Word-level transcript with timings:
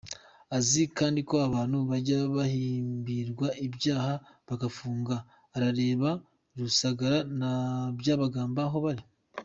Azi 0.57 0.81
kandi 0.97 1.19
ko 1.29 1.35
abantu 1.47 1.77
bajya 1.89 2.17
bahimbirwa 2.35 3.47
ibyaha 3.65 4.13
bagafungwa, 4.47 5.15
arareba 5.55 6.09
Rusagara 6.59 7.17
na 7.39 7.51
Byabagamba 7.99 8.61
aho 8.67 8.77
bari. 8.85 9.03